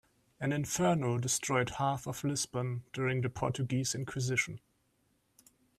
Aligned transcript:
An 0.39 0.51
inferno 0.51 1.19
destroyed 1.19 1.73
half 1.77 2.07
of 2.07 2.23
Lisbon 2.23 2.81
during 2.91 3.21
the 3.21 3.29
Portuguese 3.29 3.93
inquisition. 3.93 4.59